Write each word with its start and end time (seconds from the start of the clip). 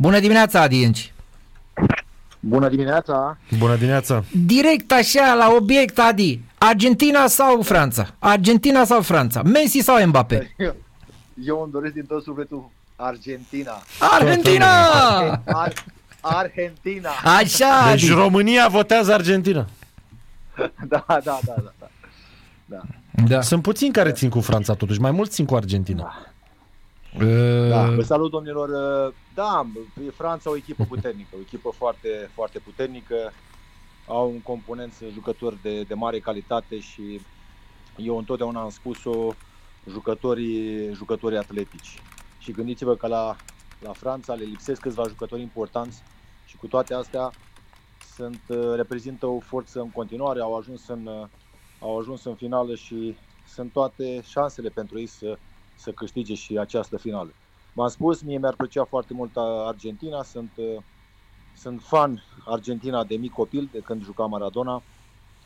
Bună 0.00 0.20
dimineața, 0.20 0.60
Adienci! 0.60 1.12
Bună 2.40 2.68
dimineața! 2.68 3.38
Bună 3.58 3.76
dimineața! 3.76 4.24
Direct 4.46 4.92
așa, 4.92 5.34
la 5.34 5.52
obiect, 5.56 5.98
Adi. 5.98 6.40
Argentina 6.58 7.26
sau 7.26 7.62
Franța? 7.62 8.14
Argentina 8.18 8.84
sau 8.84 9.00
Franța? 9.00 9.42
Messi 9.42 9.78
sau 9.78 10.06
Mbappé? 10.06 10.54
Eu, 10.56 10.76
eu 11.46 11.60
îmi 11.62 11.72
doresc 11.72 11.92
din 11.92 12.04
tot 12.04 12.22
sufletul 12.22 12.70
Argentina. 12.96 13.82
Argentina! 13.98 14.66
Ar, 15.44 15.72
Argentina! 16.20 17.10
Așa, 17.24 17.90
Deci 17.90 18.02
Adi. 18.02 18.12
România 18.12 18.68
votează 18.68 19.12
Argentina. 19.12 19.66
Da, 20.88 21.04
da, 21.08 21.20
da, 21.24 21.38
da. 21.44 21.54
da. 21.64 21.72
da. 22.64 22.80
Da. 23.28 23.40
Sunt 23.40 23.62
puțini 23.62 23.92
care 23.92 24.12
țin 24.12 24.28
cu 24.28 24.40
Franța 24.40 24.74
totuși, 24.74 25.00
mai 25.00 25.10
mulți 25.10 25.32
țin 25.32 25.44
cu 25.44 25.54
Argentina. 25.54 26.02
Da, 26.02 26.29
Uh, 27.14 27.94
vă 27.94 28.02
salut 28.02 28.30
domnilor. 28.30 28.70
Da, 29.34 29.66
e 30.06 30.10
Franța 30.10 30.50
o 30.50 30.56
echipă 30.56 30.84
puternică, 30.84 31.28
o 31.36 31.40
echipă 31.40 31.70
foarte, 31.76 32.30
foarte 32.34 32.58
puternică. 32.58 33.32
Au 34.06 34.30
un 34.30 34.40
component 34.40 34.92
jucători 35.12 35.58
de, 35.62 35.82
de 35.82 35.94
mare 35.94 36.18
calitate 36.18 36.78
și 36.78 37.20
eu 37.96 38.18
întotdeauna 38.18 38.60
am 38.60 38.70
spus-o 38.70 39.34
jucătorii, 39.88 40.92
jucătorii 40.92 41.38
atletici. 41.38 42.02
Și 42.38 42.52
gândiți-vă 42.52 42.94
că 42.94 43.06
la, 43.06 43.36
la 43.80 43.92
Franța 43.92 44.34
le 44.34 44.44
lipsesc 44.44 44.80
câțiva 44.80 45.08
jucători 45.08 45.40
importanți 45.40 46.02
și 46.46 46.56
cu 46.56 46.66
toate 46.66 46.94
astea 46.94 47.30
sunt, 48.14 48.40
reprezintă 48.74 49.26
o 49.26 49.40
forță 49.40 49.80
în 49.80 49.90
continuare, 49.90 50.40
au 50.40 50.56
ajuns 50.56 50.88
în, 50.88 51.08
au 51.80 51.98
ajuns 51.98 52.24
în 52.24 52.34
finală 52.34 52.74
și 52.74 53.16
sunt 53.46 53.72
toate 53.72 54.22
șansele 54.26 54.68
pentru 54.68 54.98
ei 54.98 55.06
să, 55.06 55.38
să 55.80 55.90
câștige 55.90 56.34
și 56.34 56.58
această 56.58 56.96
finală. 56.98 57.32
V-am 57.72 57.88
spus, 57.88 58.22
mie 58.22 58.38
mi-ar 58.38 58.54
plăcea 58.54 58.84
foarte 58.84 59.14
mult 59.14 59.30
Argentina, 59.66 60.22
sunt, 60.22 60.50
sunt 61.56 61.82
fan 61.82 62.22
Argentina 62.46 63.04
de 63.04 63.16
mic 63.16 63.32
copil, 63.32 63.68
de 63.72 63.78
când 63.78 64.04
juca 64.04 64.24
Maradona 64.24 64.82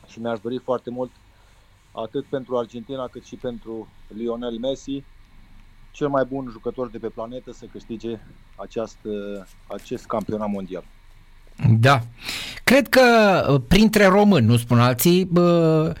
și 0.07 0.19
mi-aș 0.19 0.39
dori 0.39 0.57
foarte 0.57 0.89
mult 0.89 1.11
atât 1.91 2.25
pentru 2.25 2.57
Argentina 2.57 3.07
cât 3.07 3.23
și 3.23 3.35
pentru 3.35 3.87
Lionel 4.07 4.57
Messi, 4.57 5.03
cel 5.91 6.07
mai 6.07 6.25
bun 6.25 6.47
jucător 6.51 6.89
de 6.89 6.97
pe 6.97 7.07
planetă 7.07 7.51
să 7.51 7.65
câștige 7.71 8.19
această, 8.55 9.09
acest 9.67 10.05
campionat 10.05 10.49
mondial. 10.49 10.83
Da. 11.79 11.99
Cred 12.63 12.87
că 12.87 13.01
uh, 13.49 13.61
printre 13.67 14.05
români, 14.05 14.45
nu 14.45 14.57
spun 14.57 14.79
alții, 14.79 15.25
bă, 15.25 15.87
uh, 15.89 15.95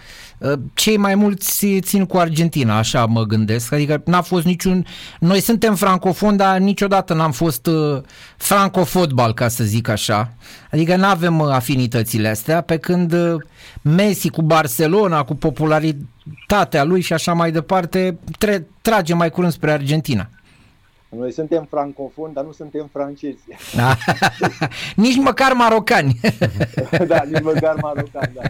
cei 0.73 0.97
mai 0.97 1.15
mulți 1.15 1.79
țin 1.79 2.05
cu 2.05 2.17
Argentina, 2.17 2.77
așa 2.77 3.05
mă 3.05 3.23
gândesc. 3.23 3.71
Adică 3.71 4.01
n-a 4.05 4.21
fost 4.21 4.45
niciun... 4.45 4.85
Noi 5.19 5.39
suntem 5.39 5.75
francofoni, 5.75 6.37
dar 6.37 6.57
niciodată 6.57 7.13
n-am 7.13 7.31
fost 7.31 7.67
uh, 7.67 8.01
francofotbal, 8.37 9.33
ca 9.33 9.47
să 9.47 9.63
zic 9.63 9.87
așa. 9.87 10.33
Adică 10.71 10.95
nu 10.95 11.05
avem 11.05 11.41
afinitățile 11.41 12.27
astea, 12.27 12.61
pe 12.61 12.77
când 12.77 13.13
uh, 13.13 13.35
Messi 13.81 14.29
cu 14.29 14.41
Barcelona, 14.41 15.23
cu 15.23 15.35
popularitatea 15.35 16.83
lui 16.83 17.01
și 17.01 17.13
așa 17.13 17.33
mai 17.33 17.51
departe, 17.51 18.17
tre- 18.37 18.67
trage 18.81 19.13
mai 19.13 19.29
curând 19.29 19.53
spre 19.53 19.71
Argentina. 19.71 20.29
Noi 21.09 21.31
suntem 21.31 21.67
francofoni, 21.69 22.33
dar 22.33 22.43
nu 22.43 22.51
suntem 22.51 22.89
francezi. 22.91 23.43
Nici 24.95 25.17
măcar 25.17 25.53
marocani. 25.53 26.19
da, 27.07 27.21
nici 27.31 27.41
măcar 27.41 27.75
marocani, 27.81 28.31
da. 28.33 28.41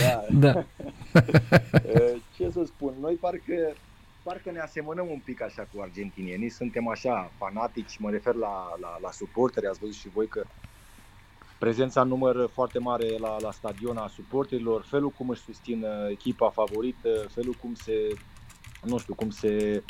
da. 0.00 0.52
da. 0.52 0.64
Ce 2.36 2.50
să 2.50 2.64
spun, 2.64 2.94
noi 3.00 3.14
parcă, 3.14 3.74
parcă 4.22 4.50
ne 4.50 4.60
asemănăm 4.60 5.08
un 5.10 5.20
pic 5.24 5.42
așa 5.42 5.68
cu 5.74 5.80
argentinienii, 5.80 6.48
suntem 6.48 6.88
așa 6.88 7.30
fanatici, 7.36 7.98
mă 7.98 8.10
refer 8.10 8.34
la, 8.34 8.74
la, 8.80 8.98
la 9.02 9.10
suporteri, 9.10 9.66
ați 9.66 9.78
văzut 9.78 9.94
și 9.94 10.08
voi 10.08 10.26
că 10.26 10.44
prezența 11.58 12.00
în 12.00 12.08
număr 12.08 12.50
foarte 12.52 12.78
mare 12.78 13.18
la, 13.18 13.36
la 13.40 13.50
stadion 13.50 13.96
a 13.96 14.06
suporterilor, 14.06 14.82
felul 14.82 15.10
cum 15.10 15.28
își 15.28 15.42
susțin 15.42 15.86
echipa 16.10 16.50
favorită, 16.50 17.26
felul 17.28 17.54
cum 17.60 17.74
se, 17.74 18.16
nu 18.82 18.98
știu, 18.98 19.14
cum 19.14 19.30
se 19.30 19.82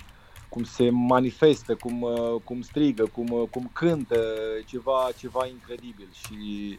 cum 0.50 0.65
se 0.65 0.91
manifestă, 0.91 1.75
cum, 1.75 2.06
cum 2.44 2.61
strigă, 2.61 3.05
cum, 3.12 3.49
cum 3.50 3.71
cântă, 3.73 4.21
ceva, 4.67 5.09
ceva 5.17 5.47
incredibil. 5.47 6.09
Și 6.12 6.78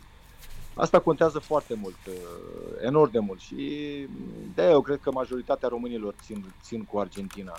asta 0.81 0.99
contează 0.99 1.39
foarte 1.39 1.73
mult, 1.81 1.95
enorm 2.85 3.11
de 3.11 3.19
mult 3.19 3.39
și 3.39 3.55
de 4.55 4.63
eu 4.69 4.81
cred 4.81 4.99
că 5.01 5.11
majoritatea 5.11 5.69
românilor 5.69 6.15
țin, 6.23 6.45
țin 6.63 6.83
cu 6.83 6.99
Argentina, 6.99 7.53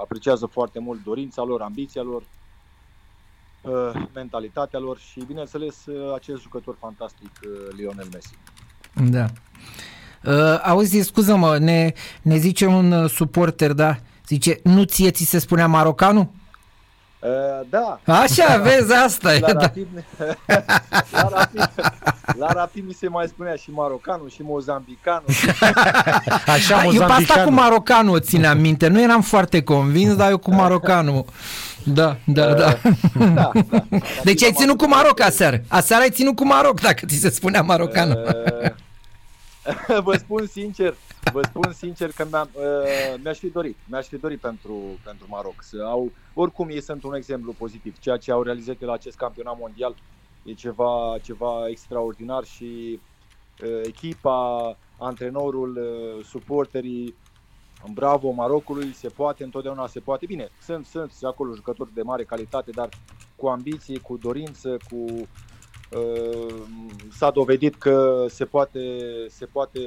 apreciază 0.00 0.46
foarte 0.46 0.78
mult 0.78 1.02
dorința 1.04 1.42
lor, 1.42 1.60
ambiția 1.60 2.02
lor, 2.02 2.22
mentalitatea 4.14 4.78
lor 4.78 4.98
și 4.98 5.24
bineînțeles 5.26 5.84
acest 6.14 6.42
jucător 6.42 6.76
fantastic, 6.78 7.30
Lionel 7.76 8.08
Messi. 8.12 8.34
Da. 9.10 9.26
Uh, 10.24 10.60
auzi, 10.62 11.00
scuză-mă, 11.00 11.58
ne, 11.58 11.92
ne 12.22 12.36
zice 12.36 12.66
un 12.66 13.08
suporter, 13.08 13.72
da, 13.72 13.98
Zice, 14.26 14.60
nu 14.62 14.84
ție 14.84 15.10
ți 15.10 15.24
se 15.24 15.38
spunea 15.38 15.66
marocanul? 15.66 16.30
Uh, 17.24 17.30
da. 17.70 18.00
Așa, 18.14 18.56
vezi, 18.56 18.92
asta 18.92 19.28
la 19.28 19.34
e. 19.34 19.38
Da. 19.38 19.52
Rapid, 19.52 19.86
la, 21.12 21.28
rapid, 21.32 21.70
la 22.38 22.52
Rapid 22.52 22.86
mi 22.86 22.92
se 22.92 23.08
mai 23.08 23.26
spunea 23.28 23.54
și 23.54 23.70
marocanul 23.70 24.30
și 24.30 24.42
mozambicanul. 24.42 25.24
Așa, 26.54 26.84
eu 26.84 27.06
pe 27.06 27.12
asta 27.12 27.42
cu 27.44 27.50
marocanul 27.50 28.14
o 28.14 28.18
țineam 28.18 28.58
minte. 28.58 28.88
Nu 28.88 29.00
eram 29.02 29.22
foarte 29.22 29.62
convins, 29.62 30.14
dar 30.14 30.30
eu 30.30 30.38
cu 30.38 30.54
marocanul. 30.54 31.24
Da, 31.84 32.16
da, 32.24 32.46
Uh, 32.46 32.54
da. 32.56 32.76
da, 33.24 33.26
da. 33.34 33.50
Deci 34.22 34.42
ai 34.42 34.52
ținut 34.52 34.76
cu 34.78 34.88
Maroc 34.88 35.20
aseară. 35.20 35.60
Aseară 35.68 36.02
ai 36.02 36.10
ținut 36.10 36.36
cu 36.36 36.46
Maroc, 36.46 36.80
dacă 36.80 37.06
ți 37.06 37.16
se 37.16 37.30
spunea 37.30 37.62
marocanul. 37.62 38.24
Uh, 38.62 38.70
vă 40.02 40.16
spun 40.16 40.46
sincer, 40.46 40.94
vă 41.32 41.42
spun 41.42 41.72
sincer 41.72 42.10
că 42.10 42.26
mi-am, 42.30 42.50
uh, 42.54 43.14
mi-aș 43.22 43.38
fi 43.38 43.48
dorit, 43.48 43.76
mi-aș 43.88 44.06
fi 44.06 44.16
dorit 44.16 44.40
pentru, 44.40 44.80
pentru 45.04 45.26
Maroc 45.28 45.62
să 45.62 45.84
au, 45.84 46.12
oricum 46.34 46.68
ei 46.68 46.80
sunt 46.80 47.02
un 47.02 47.14
exemplu 47.14 47.52
pozitiv, 47.52 47.98
ceea 47.98 48.16
ce 48.16 48.32
au 48.32 48.42
realizat 48.42 48.80
la 48.80 48.92
acest 48.92 49.16
campionat 49.16 49.58
mondial 49.58 49.94
e 50.42 50.52
ceva, 50.52 51.16
ceva 51.22 51.68
extraordinar 51.68 52.44
și 52.44 53.00
uh, 53.62 53.80
echipa, 53.82 54.76
antrenorul, 54.98 55.76
uh, 55.76 56.24
suporterii, 56.24 57.14
bravo 57.92 58.30
Marocului, 58.30 58.92
se 58.92 59.08
poate, 59.08 59.44
întotdeauna 59.44 59.86
se 59.86 60.00
poate. 60.00 60.26
Bine, 60.26 60.48
sunt, 60.62 60.86
sunt 60.86 61.12
acolo 61.22 61.54
jucători 61.54 61.94
de 61.94 62.02
mare 62.02 62.24
calitate, 62.24 62.70
dar 62.70 62.88
cu 63.36 63.46
ambiție, 63.46 63.98
cu 63.98 64.16
dorință, 64.16 64.76
cu 64.90 64.96
uh, 64.96 65.26
s-a 67.12 67.30
dovedit 67.30 67.74
că 67.74 68.26
se 68.28 68.44
poate, 68.44 68.80
se 69.28 69.44
poate 69.44 69.78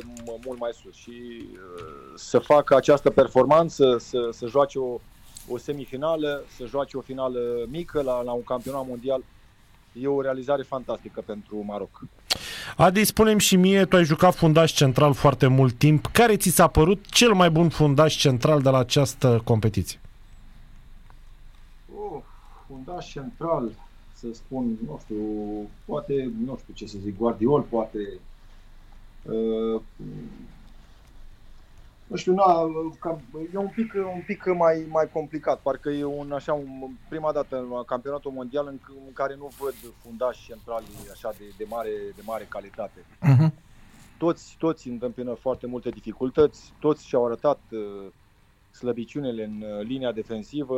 mult 0.46 0.60
mai 0.60 0.72
sus 0.82 0.96
și 0.96 1.12
uh, 1.42 2.14
să 2.16 2.40
facă 2.40 2.76
această 2.76 3.10
performanță, 3.10 3.98
să, 4.00 4.30
să 4.32 4.48
joace 4.48 4.80
o, 4.80 5.00
o 5.50 5.58
semifinală, 5.58 6.44
să 6.56 6.66
joace 6.66 6.98
o 6.98 7.02
finală 7.02 7.40
mică 7.70 8.02
la, 8.02 8.22
la 8.22 8.32
un 8.32 8.44
campionat 8.44 8.88
mondial, 8.88 9.24
e 10.02 10.08
o 10.08 10.22
realizare 10.22 10.64
fantastică 10.64 11.24
pentru 11.26 11.64
Maroc. 11.66 12.02
Adi, 12.78 13.04
spunem 13.04 13.38
și 13.38 13.56
mie, 13.56 13.86
tu 13.86 13.96
ai 13.96 14.04
jucat 14.04 14.36
fundaș 14.36 14.72
central 14.72 15.14
foarte 15.14 15.48
mult 15.48 15.78
timp. 15.78 16.06
Care 16.06 16.38
ți 16.38 16.50
s-a 16.50 16.68
părut 16.68 17.06
cel 17.06 17.34
mai 17.34 17.50
bun 17.50 17.70
fundaș 17.70 18.16
central 18.16 18.62
de 18.62 18.70
la 18.70 18.78
această 18.78 19.42
competiție? 19.44 20.00
Oh, 21.96 22.22
fundaș 22.68 23.12
central, 23.12 23.72
să 24.20 24.28
spun, 24.34 24.78
nu 24.86 25.00
știu, 25.04 25.24
poate, 25.86 26.32
nu 26.46 26.58
știu 26.58 26.74
ce 26.74 26.88
să 26.88 26.98
zic, 26.98 27.18
Guardiol, 27.18 27.62
poate, 27.62 28.00
uh, 29.24 29.82
nu 32.08 32.16
știu, 32.16 32.34
na, 32.34 32.46
cam, 33.00 33.22
e 33.54 33.58
un 33.58 33.72
pic, 33.76 33.94
un 33.94 34.24
pic 34.26 34.46
mai, 34.46 34.86
mai 34.90 35.10
complicat, 35.12 35.60
parcă 35.60 35.90
e 35.90 36.04
un, 36.04 36.32
așa, 36.32 36.54
un, 36.54 36.90
prima 37.10 37.32
dată 37.32 37.58
în 37.58 37.84
campionatul 37.86 38.32
mondial 38.32 38.68
în, 38.68 38.80
în 39.08 39.14
care 39.14 39.36
nu 39.36 39.52
văd 39.60 39.74
fundași 40.04 40.46
centrali 40.46 40.86
așa 41.12 41.34
de, 41.38 41.44
de, 41.58 41.66
mare, 41.70 41.92
de 42.16 42.22
mare 42.26 42.46
calitate. 42.50 43.00
Uh-huh. 43.00 43.52
Toți, 44.18 44.56
toți 44.60 44.88
întâmpină 44.88 45.34
foarte 45.34 45.68
multe 45.68 45.90
dificultăți, 45.90 46.74
toți 46.80 47.08
și-au 47.08 47.26
arătat 47.26 47.60
uh, 47.72 48.08
slăbiciunile 48.72 49.44
în 49.44 49.62
uh, 49.62 49.86
linia 49.86 50.12
defensivă, 50.12 50.76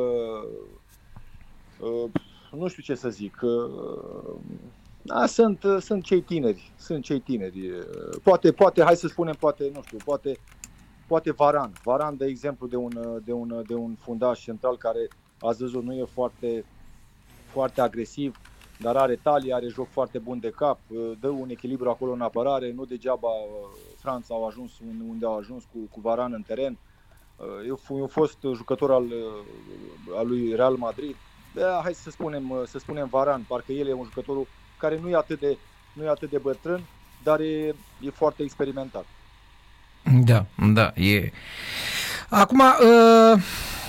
uh, 1.80 2.10
nu 2.56 2.68
știu 2.68 2.84
ce 2.84 2.96
să 2.96 3.10
zic. 3.10 3.40
Da, 5.02 5.26
sunt, 5.26 5.66
sunt 5.80 6.04
cei 6.04 6.22
tineri, 6.22 6.72
sunt 6.78 7.04
cei 7.04 7.20
tineri. 7.20 7.72
Poate, 8.24 8.52
poate, 8.52 8.84
hai 8.84 8.96
să 8.96 9.08
spunem, 9.08 9.36
poate, 9.40 9.72
nu 9.74 9.82
știu, 9.82 9.98
poate, 10.06 10.40
poate 11.08 11.32
Varan. 11.32 11.72
Varan, 11.84 12.18
de 12.18 12.26
exemplu, 12.26 12.68
de 12.68 12.76
un, 12.76 13.22
de 13.26 13.32
un, 13.32 13.64
de 13.68 13.74
un 13.74 13.96
fundaș 13.96 14.44
central 14.44 14.78
care, 14.78 15.08
ați 15.40 15.60
văzut, 15.60 15.84
nu 15.84 15.94
e 15.94 16.04
foarte, 16.04 16.66
foarte 17.46 17.82
agresiv, 17.82 18.40
dar 18.82 18.96
are 18.96 19.16
talie, 19.16 19.54
are 19.54 19.68
joc 19.68 19.88
foarte 19.88 20.18
bun 20.18 20.40
de 20.40 20.50
cap, 20.50 20.80
dă 21.20 21.28
un 21.28 21.50
echilibru 21.50 21.90
acolo 21.90 22.12
în 22.12 22.22
apărare, 22.22 22.72
nu 22.72 22.86
degeaba 22.86 23.30
Franța 23.98 24.34
au 24.34 24.48
ajuns 24.48 24.72
unde 25.10 25.26
au 25.26 25.38
ajuns 25.38 25.64
cu, 25.64 25.78
cu 25.92 26.00
Varan 26.00 26.34
în 26.34 26.42
teren. 26.42 26.78
Eu, 27.68 27.80
eu 27.90 28.08
fost 28.08 28.38
jucător 28.54 28.92
al, 28.92 29.06
al 30.18 30.28
lui 30.28 30.56
Real 30.56 30.76
Madrid, 30.76 31.16
da, 31.54 31.80
hai 31.84 31.94
să 31.94 32.10
spunem, 32.10 32.66
să 32.68 32.80
spunem 32.80 33.08
Varan, 33.12 33.46
parcă 33.48 33.72
el 33.72 33.88
e 33.88 33.94
un 33.94 34.04
jucător 34.04 34.48
care 34.78 35.00
nu 35.02 35.10
e 35.10 35.16
atât 35.16 35.40
de, 35.40 35.58
nu 35.94 36.04
e 36.04 36.10
atât 36.10 36.30
de 36.30 36.38
bătrân, 36.38 36.82
dar 37.24 37.40
e, 37.40 37.76
e 38.02 38.10
foarte 38.14 38.44
experimentat. 38.44 39.06
Da, 40.24 40.46
da, 40.74 40.94
e. 40.96 41.32
Acum, 42.30 42.60
uh, 42.60 43.42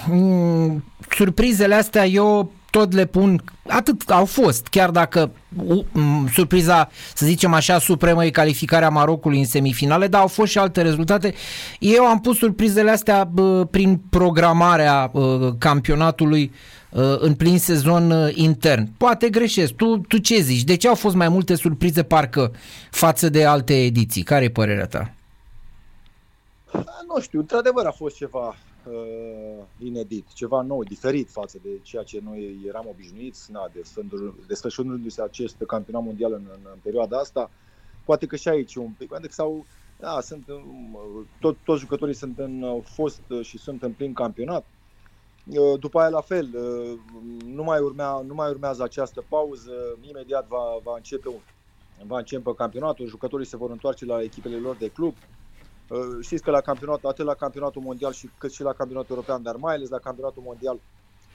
mm, 0.07 0.85
surprizele 1.11 1.75
astea 1.75 2.07
eu 2.07 2.53
tot 2.70 2.93
le 2.93 3.06
pun, 3.06 3.43
atât 3.69 4.11
au 4.11 4.25
fost, 4.25 4.67
chiar 4.67 4.90
dacă 4.90 5.31
uh, 5.64 5.84
surpriza, 6.32 6.88
să 7.14 7.26
zicem 7.26 7.52
așa, 7.52 7.78
supremă 7.78 8.25
e 8.25 8.31
calificarea 8.31 8.88
Marocului 8.88 9.38
în 9.38 9.44
semifinale, 9.44 10.06
dar 10.06 10.20
au 10.20 10.26
fost 10.26 10.50
și 10.50 10.58
alte 10.58 10.82
rezultate. 10.82 11.34
Eu 11.78 12.05
am 12.05 12.20
pus 12.20 12.38
surprizele 12.38 12.90
astea 12.90 13.31
uh, 13.37 13.67
prin 13.70 14.00
programarea 14.11 15.11
uh, 15.12 15.49
campionatului 15.58 16.52
uh, 16.90 17.02
în 17.19 17.34
plin 17.34 17.58
sezon 17.58 18.11
uh, 18.11 18.31
intern. 18.34 18.88
Poate 18.96 19.28
greșesc. 19.28 19.73
Tu, 19.73 19.99
tu 19.99 20.19
ce 20.19 20.40
zici? 20.40 20.64
De 20.64 20.76
ce 20.76 20.88
au 20.88 20.94
fost 20.94 21.14
mai 21.14 21.28
multe 21.28 21.55
surprize 21.55 22.02
parcă 22.02 22.52
față 22.90 23.28
de 23.28 23.44
alte 23.44 23.84
ediții? 23.84 24.23
Care 24.23 24.44
e 24.44 24.50
părerea 24.50 24.87
ta? 24.87 25.12
Nu 27.14 27.20
știu, 27.20 27.38
într-adevăr 27.38 27.87
a 27.87 27.90
fost 27.90 28.16
ceva 28.16 28.56
uh, 28.92 29.64
inedit, 29.78 30.32
ceva 30.32 30.60
nou, 30.62 30.82
diferit 30.82 31.31
față 31.31 31.58
de 31.62 31.69
ceea 31.82 32.02
ce 32.02 32.20
noi 32.25 32.60
eram 32.66 32.87
obișnuiți, 32.88 33.52
na, 33.52 33.70
de, 33.72 33.82
desfășurându-se 34.46 35.22
acest 35.22 35.56
campionat 35.66 36.02
mondial 36.02 36.32
în, 36.32 36.44
în, 36.52 36.60
în 36.72 36.78
perioada 36.82 37.19
asta. 37.19 37.50
Poate 38.04 38.26
că 38.26 38.37
și 38.37 38.48
aici 38.48 38.75
un 38.75 38.90
pic, 38.98 39.14
adică 39.14 39.32
sau 39.32 39.64
da, 40.00 40.20
sunt, 40.20 40.44
tot, 41.40 41.56
toți 41.64 41.81
jucătorii 41.81 42.14
sunt 42.14 42.38
în, 42.38 42.62
au 42.64 42.82
fost 42.87 43.22
și 43.40 43.58
sunt 43.58 43.82
în 43.82 43.92
plin 43.92 44.12
campionat. 44.12 44.64
Uh, 45.46 45.78
după 45.81 46.00
aia 46.00 46.08
la 46.08 46.20
fel, 46.20 46.50
uh, 46.54 46.98
nu 47.46 47.62
mai, 47.62 47.81
urmea, 47.81 48.22
nu 48.26 48.34
mai 48.34 48.50
urmează 48.50 48.82
această 48.82 49.25
pauză, 49.28 49.72
imediat 50.00 50.46
va, 50.48 50.81
va, 50.82 50.92
începe, 50.96 51.28
va 52.06 52.19
începe 52.19 52.54
campionatul, 52.54 53.06
jucătorii 53.06 53.46
se 53.46 53.56
vor 53.56 53.70
întoarce 53.70 54.04
la 54.04 54.22
echipele 54.22 54.56
lor 54.56 54.76
de 54.76 54.88
club. 54.88 55.14
Uh, 55.90 55.98
știți 56.20 56.42
că 56.42 56.50
la 56.50 56.60
campionat, 56.60 57.04
atât 57.04 57.25
la 57.25 57.34
campionatul 57.34 57.82
mondial 57.82 58.12
și 58.12 58.31
cât 58.38 58.52
și 58.52 58.62
la 58.62 58.72
campionatul 58.72 59.14
european, 59.14 59.42
dar 59.42 59.56
mai 59.56 59.75
ales 59.75 59.88
la 59.88 59.98
campionatul 59.98 60.42
mondial, 60.42 60.81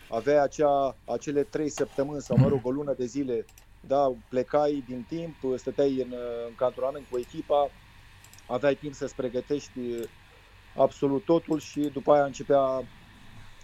avea 0.09 0.41
acea, 0.41 0.95
acele 1.05 1.43
trei 1.43 1.69
săptămâni 1.69 2.21
sau, 2.21 2.37
mă 2.37 2.47
rog, 2.47 2.59
o 2.63 2.69
lună 2.71 2.93
de 2.93 3.05
zile, 3.05 3.45
da, 3.87 4.13
plecai 4.29 4.83
din 4.87 5.05
timp, 5.07 5.35
stăteai 5.57 6.01
în, 6.01 6.13
în 6.47 6.55
cantonament 6.55 7.05
cu 7.09 7.17
echipa, 7.17 7.69
aveai 8.47 8.75
timp 8.75 8.93
să-ți 8.93 9.15
pregătești 9.15 9.79
absolut 10.75 11.23
totul 11.25 11.59
și 11.59 11.79
după 11.79 12.13
aia 12.13 12.23
începea 12.23 12.83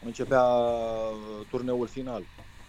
începea 0.06 0.44
uh, 0.44 1.46
turneul 1.50 1.88
final. 1.88 2.24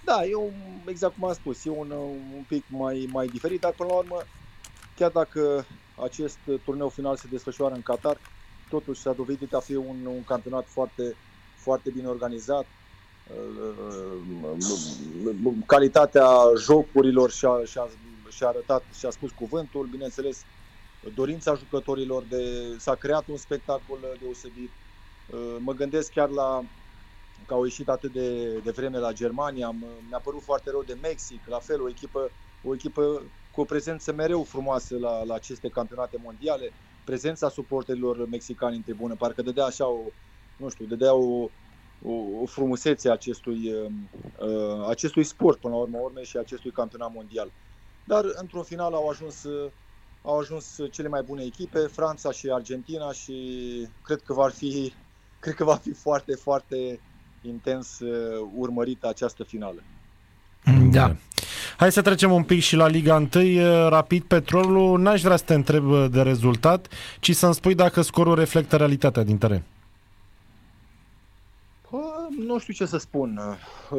Da, 0.04 0.24
e 0.24 0.34
un, 0.34 0.52
exact 0.86 1.14
cum 1.14 1.28
am 1.28 1.34
spus, 1.34 1.64
e 1.64 1.70
un, 1.70 1.90
un 2.36 2.44
pic 2.48 2.64
mai, 2.68 3.08
mai 3.12 3.26
diferit, 3.26 3.60
dar 3.60 3.72
până 3.72 3.88
la 3.88 3.96
urmă, 3.96 4.22
chiar 4.96 5.10
dacă 5.10 5.66
acest 5.94 6.38
turneu 6.64 6.88
final 6.88 7.16
se 7.16 7.26
desfășoară 7.30 7.74
în 7.74 7.82
Qatar, 7.82 8.16
totuși 8.68 9.00
s-a 9.00 9.12
dovedit 9.12 9.54
a 9.54 9.60
fi 9.60 9.74
un, 9.74 10.06
un 10.06 10.24
campionat 10.24 10.66
foarte, 10.68 11.16
foarte 11.56 11.90
bine 11.90 12.06
organizat. 12.06 12.66
Uh, 13.26 13.74
uh, 15.24 15.52
calitatea 15.66 16.28
jocurilor 16.58 17.30
și-a, 17.30 17.64
și-a, 17.64 17.88
și-a 18.30 18.48
arătat 18.48 18.84
și-a 18.98 19.10
spus 19.10 19.30
cuvântul, 19.30 19.86
bineînțeles, 19.86 20.44
dorința 21.14 21.54
jucătorilor 21.54 22.24
de 22.28 22.74
s-a 22.78 22.94
creat 22.94 23.24
un 23.26 23.36
spectacol 23.36 23.98
deosebit. 24.20 24.70
Mă 25.58 25.72
gândesc 25.72 26.12
chiar 26.12 26.28
la 26.28 26.64
că 27.46 27.54
au 27.54 27.64
ieșit 27.64 27.88
atât 27.88 28.12
de, 28.12 28.58
de 28.58 28.70
vreme 28.70 28.98
la 28.98 29.12
Germania. 29.12 29.74
Mi-a 30.08 30.20
părut 30.24 30.42
foarte 30.42 30.70
rău 30.70 30.82
de 30.82 30.96
Mexic, 31.02 31.40
la 31.46 31.58
fel, 31.58 31.82
o 31.82 31.88
echipă, 31.88 32.30
o 32.64 32.74
echipă 32.74 33.22
cu 33.52 33.60
o 33.60 33.64
prezență 33.64 34.12
mereu 34.12 34.42
frumoasă 34.42 34.96
la, 34.98 35.24
la 35.24 35.34
aceste 35.34 35.68
campionate 35.68 36.16
mondiale. 36.22 36.72
Prezența 37.04 37.48
suporterilor 37.48 38.28
mexicani 38.28 38.76
în 38.76 38.82
tribună, 38.82 39.14
parcă 39.14 39.42
dădea 39.42 39.64
așa 39.64 39.86
o, 39.86 40.00
nu 40.56 40.68
știu, 40.68 40.84
dădea 40.84 41.14
o, 41.14 41.48
o, 42.04 42.12
o 42.42 42.46
frumusețe 42.46 43.10
acestui, 43.10 43.72
uh, 43.72 44.86
acestui 44.88 45.24
sport, 45.24 45.58
până 45.58 45.74
la 45.74 45.80
urmă 45.80 45.98
urme, 45.98 46.22
și 46.22 46.36
acestui 46.36 46.70
campionat 46.70 47.12
mondial. 47.14 47.50
Dar, 48.04 48.24
într-un 48.34 48.62
final, 48.62 48.94
au 48.94 49.08
ajuns, 49.08 49.46
au 50.22 50.38
ajuns 50.38 50.78
cele 50.90 51.08
mai 51.08 51.22
bune 51.22 51.42
echipe, 51.42 51.78
Franța 51.78 52.32
și 52.32 52.50
Argentina 52.50 53.12
și 53.12 53.36
cred 54.04 54.20
că 54.20 54.32
va 54.32 54.48
fi, 54.48 54.92
cred 55.40 55.54
că 55.54 55.64
va 55.64 55.76
fi 55.76 55.92
foarte, 55.92 56.34
foarte 56.34 57.00
intens 57.42 57.98
uh, 57.98 58.48
urmărită 58.56 59.08
această 59.08 59.44
finală. 59.44 59.82
Da. 60.90 61.16
Hai 61.76 61.92
să 61.92 62.02
trecem 62.02 62.32
un 62.32 62.42
pic 62.44 62.60
și 62.60 62.76
la 62.76 62.86
Liga 62.86 63.14
1. 63.14 63.28
Uh, 63.34 63.88
rapid, 63.88 64.22
Petrolul, 64.22 65.00
n-aș 65.00 65.22
vrea 65.22 65.36
să 65.36 65.44
te 65.44 65.54
întreb 65.54 65.90
uh, 65.90 66.06
de 66.10 66.22
rezultat, 66.22 66.88
ci 67.20 67.34
să-mi 67.34 67.54
spui 67.54 67.74
dacă 67.74 68.00
scorul 68.00 68.34
reflectă 68.34 68.76
realitatea 68.76 69.22
din 69.22 69.38
teren. 69.38 69.62
Nu 72.38 72.58
știu 72.58 72.72
ce 72.72 72.86
să 72.86 72.96
spun. 72.98 73.40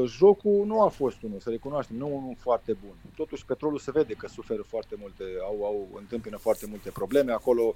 Jocul 0.05 0.65
nu 0.65 0.81
a 0.81 0.87
fost 0.87 1.21
unul, 1.21 1.39
să 1.39 1.49
recunoaștem, 1.49 1.95
nu 1.95 2.07
unul 2.07 2.35
foarte 2.39 2.77
bun. 2.85 2.95
Totuși, 3.15 3.45
Petrolul 3.45 3.79
se 3.79 3.91
vede 3.91 4.13
că 4.13 4.27
suferă 4.27 4.61
foarte 4.67 4.95
multe, 4.99 5.23
au, 5.41 5.65
au 5.65 5.87
întâmpină 5.97 6.37
foarte 6.37 6.65
multe 6.69 6.89
probleme. 6.89 7.31
Acolo 7.31 7.75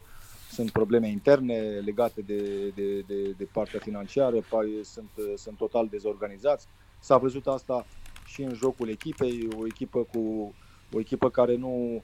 sunt 0.52 0.72
probleme 0.72 1.10
interne 1.10 1.60
legate 1.86 2.22
de, 2.22 2.68
de, 2.76 3.00
de, 3.08 3.34
de 3.38 3.48
partea 3.52 3.80
financiară, 3.80 4.38
sunt, 4.84 5.10
sunt 5.36 5.58
total 5.58 5.88
dezorganizați. 5.88 6.68
S-a 7.00 7.18
văzut 7.18 7.48
asta 7.48 7.86
și 8.28 8.42
în 8.42 8.54
jocul 8.54 8.90
echipei, 8.90 9.48
o 9.60 9.66
echipă 9.66 10.00
cu 10.00 10.54
o 10.94 11.00
echipă 11.00 11.30
care 11.30 11.56
nu 11.56 12.04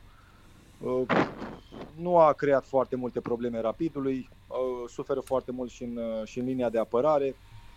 uh, 0.79 1.25
nu 1.95 2.17
a 2.17 2.33
creat 2.33 2.65
foarte 2.65 2.95
multe 2.95 3.19
probleme 3.19 3.61
Rapidului, 3.61 4.29
uh, 4.47 4.89
suferă 4.89 5.19
foarte 5.19 5.51
mult 5.51 5.69
și 5.69 5.83
în, 5.83 5.97
uh, 5.97 6.27
și 6.27 6.39
în 6.39 6.45
linia 6.45 6.69
de 6.69 6.79
apărare, 6.79 7.35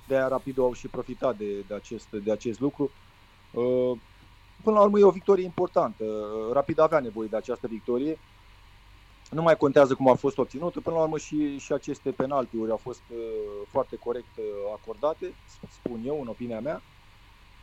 de 0.08 0.16
aia 0.16 0.28
Rapidul 0.28 0.64
au 0.64 0.72
și 0.72 0.88
profitat 0.88 1.37
de, 1.37 1.64
de, 1.69 1.75
acest, 1.75 2.10
de 2.10 2.32
acest 2.32 2.60
lucru. 2.60 2.90
Până 4.62 4.76
la 4.76 4.82
urmă 4.82 4.99
e 4.99 5.04
o 5.04 5.10
victorie 5.10 5.44
importantă. 5.44 6.04
Rapid 6.52 6.78
avea 6.78 7.00
nevoie 7.00 7.28
de 7.28 7.37
această 7.37 7.66
victorie 7.66 8.19
nu 9.31 9.42
mai 9.42 9.56
contează 9.56 9.94
cum 9.94 10.08
a 10.08 10.14
fost 10.14 10.38
obținută, 10.38 10.81
până 10.81 10.96
la 10.96 11.02
urmă 11.02 11.19
și, 11.19 11.58
și 11.58 11.72
aceste 11.72 12.10
penaltiuri 12.10 12.70
au 12.70 12.76
fost 12.76 13.02
uh, 13.10 13.19
foarte 13.69 13.96
corect 13.96 14.37
uh, 14.37 14.44
acordate, 14.81 15.34
spun 15.70 16.00
eu, 16.04 16.20
în 16.20 16.26
opinia 16.26 16.60
mea. 16.60 16.82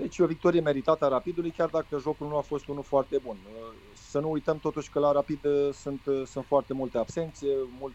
Deci 0.03 0.19
o 0.19 0.25
victorie 0.25 0.61
meritată 0.61 1.05
a 1.05 1.07
Rapidului, 1.07 1.51
chiar 1.51 1.69
dacă 1.69 1.97
jocul 1.97 2.27
nu 2.27 2.37
a 2.37 2.41
fost 2.41 2.67
unul 2.67 2.83
foarte 2.83 3.17
bun. 3.17 3.37
Uh, 3.45 3.73
să 3.93 4.19
nu 4.19 4.31
uităm 4.31 4.59
totuși 4.59 4.89
că 4.89 4.99
la 4.99 5.11
Rapid 5.11 5.45
uh, 5.45 5.73
sunt, 5.73 6.05
uh, 6.05 6.25
sunt 6.25 6.45
foarte 6.45 6.73
multe 6.73 6.97
absențe, 6.97 7.47
mult, 7.79 7.93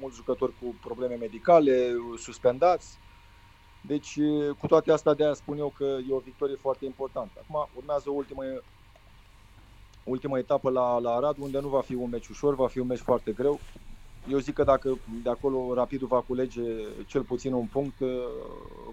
mulți 0.00 0.16
jucători 0.16 0.52
cu 0.60 0.74
probleme 0.80 1.14
medicale, 1.14 1.92
suspendați. 2.16 2.98
Deci, 3.80 4.16
uh, 4.16 4.56
cu 4.58 4.66
toate 4.66 4.92
astea, 4.92 5.14
de 5.14 5.24
aia 5.24 5.34
spun 5.34 5.58
eu 5.58 5.68
că 5.70 5.84
e 6.08 6.12
o 6.12 6.18
victorie 6.18 6.56
foarte 6.56 6.84
importantă. 6.84 7.40
Acum 7.42 7.68
urmează 7.76 8.10
o 8.10 8.12
ultimă 8.12 8.42
ultima 10.04 10.38
etapă 10.38 10.70
la, 10.70 10.98
la 10.98 11.10
Arad, 11.10 11.36
unde 11.38 11.60
nu 11.60 11.68
va 11.68 11.80
fi 11.80 11.94
un 11.94 12.10
meci 12.10 12.28
ușor, 12.28 12.54
va 12.54 12.66
fi 12.66 12.78
un 12.78 12.86
meci 12.86 12.98
foarte 12.98 13.32
greu. 13.32 13.60
Eu 14.30 14.38
zic 14.38 14.54
că 14.54 14.64
dacă 14.64 14.98
de 15.22 15.30
acolo 15.30 15.74
Rapidul 15.74 16.06
va 16.06 16.20
culege 16.26 16.62
cel 17.06 17.22
puțin 17.22 17.52
un 17.52 17.66
punct, 17.72 18.00
uh, 18.00 18.08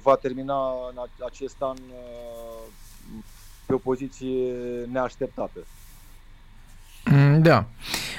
va 0.01 0.15
termina 0.15 0.55
în 0.91 1.01
acest 1.25 1.55
an 1.59 1.77
uh, 1.89 2.67
pe 3.65 3.73
o 3.73 3.77
poziție 3.77 4.53
neașteptată. 4.91 5.59
Mm, 7.05 7.41
da. 7.41 7.65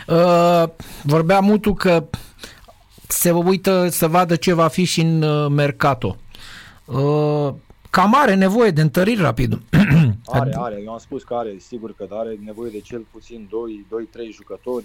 Uh, 0.09 0.68
vorbea 1.02 1.40
Mutu 1.40 1.75
că 1.75 2.04
se 3.09 3.30
uită 3.30 3.88
să 3.88 4.09
vadă 4.09 4.37
ce 4.37 4.52
va 4.52 4.68
fi 4.68 4.85
și 4.85 5.00
în 5.00 5.52
Mercato 5.52 6.16
cam 7.94 8.14
are 8.14 8.35
nevoie 8.35 8.71
de 8.71 8.80
întăriri 8.80 9.21
rapid. 9.21 9.52
Are, 10.26 10.52
are. 10.54 10.83
Eu 10.85 10.92
am 10.92 10.99
spus 10.99 11.23
că 11.23 11.35
are, 11.35 11.56
sigur 11.59 11.94
că 11.94 12.06
are 12.11 12.38
nevoie 12.44 12.71
de 12.71 12.80
cel 12.80 13.06
puțin 13.11 13.49
2-3 13.49 14.33
jucători. 14.33 14.85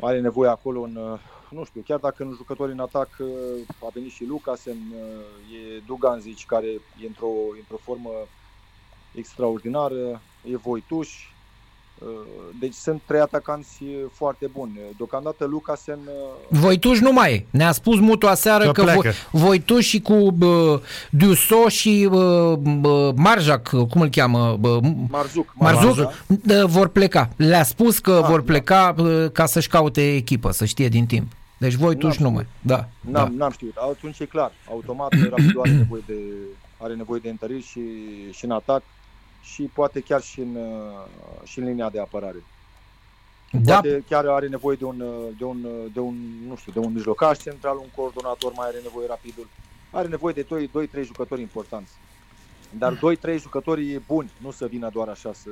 Are 0.00 0.20
nevoie 0.20 0.50
acolo 0.50 0.80
în, 0.80 1.18
nu 1.50 1.64
știu, 1.64 1.82
chiar 1.86 1.98
dacă 1.98 2.22
în 2.22 2.32
jucători 2.32 2.72
în 2.72 2.80
atac 2.80 3.08
a 3.80 3.88
venit 3.92 4.10
și 4.10 4.24
Lucasen, 4.24 4.76
e 5.52 5.82
Dugan, 5.86 6.20
care 6.46 6.66
e 7.02 7.06
într-o, 7.06 7.30
într-o 7.58 7.76
formă 7.76 8.10
extraordinară, 9.14 10.20
e 10.44 10.56
Voituș, 10.56 11.08
Uh, 11.08 11.35
deci 12.60 12.72
sunt 12.72 13.02
trei 13.06 13.20
atacanți 13.20 13.82
foarte 14.12 14.50
buni. 14.52 14.80
Deocamdată 14.96 15.44
Lucasen... 15.44 15.98
Uh, 16.50 16.58
Voituș 16.60 16.98
nu 16.98 17.12
mai 17.12 17.32
e. 17.32 17.46
Ne-a 17.50 17.72
spus 17.72 17.98
Mutu 17.98 18.26
aseară 18.26 18.72
că, 18.72 18.84
că 18.84 18.92
Vo- 18.92 19.30
Voituș 19.30 19.86
și 19.86 20.00
cu 20.00 20.12
uh, 20.12 20.80
Duso 21.10 21.68
și 21.68 22.08
uh, 22.12 22.58
Marjac, 23.14 23.68
cum 23.68 24.00
îl 24.00 24.08
cheamă? 24.08 24.58
Uh, 24.62 24.78
Marzuc. 25.08 25.52
Marzuc, 25.54 25.96
Marzuc 25.96 26.12
uh, 26.28 26.64
vor 26.64 26.88
pleca. 26.88 27.28
Le-a 27.36 27.62
spus 27.62 27.98
că 27.98 28.20
ah, 28.22 28.28
vor 28.28 28.38
da. 28.38 28.44
pleca 28.44 28.94
uh, 28.98 29.30
ca 29.32 29.46
să-și 29.46 29.68
caute 29.68 30.14
echipă, 30.14 30.50
să 30.50 30.64
știe 30.64 30.88
din 30.88 31.06
timp. 31.06 31.32
Deci 31.58 31.74
Voituș 31.74 32.16
nu 32.16 32.30
mai. 32.30 32.46
Da, 32.60 32.88
n-am, 33.00 33.12
da. 33.28 33.32
n-am 33.36 33.50
știut. 33.50 33.76
Atunci 33.76 34.18
e 34.18 34.24
clar. 34.24 34.52
Automat 34.70 35.12
rapid 35.30 35.58
are 35.62 35.70
nevoie 35.70 36.02
de, 36.06 36.14
are 36.78 36.94
nevoie 36.94 37.20
de 37.22 37.28
întăriri 37.28 37.62
și, 37.62 37.80
și 38.30 38.44
în 38.44 38.50
atac 38.50 38.82
și 39.52 39.62
poate 39.62 40.00
chiar 40.00 40.22
și 40.22 40.40
în, 40.40 40.54
uh, 40.54 41.44
și 41.44 41.58
în 41.58 41.64
linia 41.64 41.90
de 41.90 42.00
apărare. 42.00 42.44
Da, 43.52 43.72
Poate 43.72 44.04
chiar 44.08 44.26
are 44.26 44.48
nevoie 44.48 44.76
de 44.76 44.84
un, 44.84 45.02
de 45.38 45.44
un, 45.44 45.66
de 45.92 46.00
un, 46.00 46.14
nu 46.48 46.56
știu, 46.56 46.72
de 46.72 46.78
un 46.78 46.92
mijlocaș 46.92 47.38
central, 47.38 47.76
un 47.76 47.88
coordonator 47.94 48.52
mai 48.52 48.66
are 48.66 48.78
nevoie 48.82 49.06
rapidul. 49.06 49.48
Are 49.90 50.08
nevoie 50.08 50.32
de 50.32 50.46
2-3 51.00 51.04
jucători 51.04 51.40
importanți. 51.40 51.92
Dar 52.70 52.98
2-3 53.36 53.40
jucători 53.40 54.00
buni, 54.06 54.30
nu 54.36 54.50
să 54.50 54.66
vină 54.66 54.90
doar 54.92 55.08
așa 55.08 55.32
să 55.32 55.48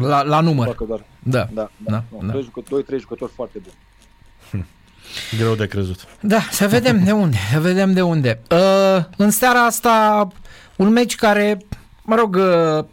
la, 0.00 0.22
la 0.22 0.40
număr. 0.40 0.66
facă 0.66 0.84
doar. 0.84 1.04
Da. 1.22 1.38
Da, 1.52 1.70
Da, 1.84 1.90
da, 1.90 2.04
nu, 2.10 2.26
da. 2.26 2.32
doi 2.32 2.42
jucători, 2.42 2.84
2-3 2.84 2.98
jucători 2.98 3.32
foarte 3.32 3.58
buni. 3.58 4.66
Greu 5.38 5.54
de 5.54 5.66
crezut. 5.66 6.06
Da, 6.20 6.40
să 6.50 6.68
vedem 6.68 7.04
de 7.04 7.12
unde, 7.12 7.36
să 7.52 7.60
vedem 7.60 7.92
de 7.92 8.02
unde. 8.02 8.40
Uh, 8.50 9.04
în 9.16 9.30
seara 9.30 9.64
asta, 9.64 10.28
un 10.76 10.88
meci 10.88 11.14
care, 11.14 11.58
mă 12.02 12.14
rog, 12.14 12.34
uh, 12.34 12.84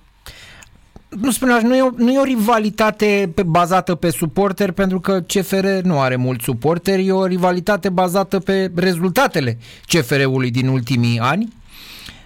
nu 1.22 1.32
spune 1.32 1.52
așa, 1.54 1.68
nu 1.68 1.76
e, 1.76 1.82
o, 1.82 1.90
nu 1.96 2.12
e 2.12 2.20
o 2.20 2.24
rivalitate 2.24 3.32
pe, 3.36 3.44
bazată 3.44 3.96
pe 3.96 4.10
suporteri, 4.10 4.74
pentru 4.74 5.00
că 5.00 5.22
CFR 5.22 5.66
nu 5.84 6.00
are 6.00 6.16
mulți 6.16 6.44
suporteri, 6.44 7.08
e 7.08 7.12
o 7.12 7.26
rivalitate 7.26 7.90
bazată 7.90 8.40
pe 8.40 8.72
rezultatele 8.76 9.58
CFR-ului 9.88 10.52
din 10.52 10.68
ultimii 10.68 11.20
ani. 11.20 11.54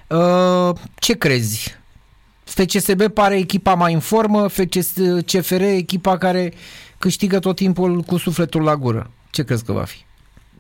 Uh, 0.08 0.76
ce 0.96 1.14
crezi? 1.14 1.78
FCSB 2.44 3.08
pare 3.08 3.38
echipa 3.38 3.74
mai 3.74 3.94
în 3.94 4.00
formă, 4.00 4.48
FCS, 4.48 4.94
CFR 5.26 5.62
echipa 5.62 6.18
care 6.18 6.54
câștigă 6.98 7.40
tot 7.40 7.56
timpul 7.56 8.02
cu 8.02 8.18
sufletul 8.18 8.62
la 8.62 8.76
gură. 8.76 9.12
Ce 9.32 9.44
crezi 9.44 9.64
că 9.64 9.72
va 9.72 9.84
fi? 9.84 9.98